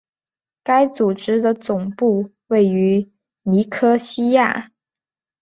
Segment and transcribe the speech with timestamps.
[0.63, 3.11] 该组织的总部位于
[3.43, 4.71] 尼科西亚。